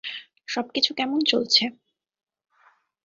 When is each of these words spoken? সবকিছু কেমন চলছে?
সবকিছু 0.47 0.91
কেমন 0.93 1.19
চলছে? 1.23 1.63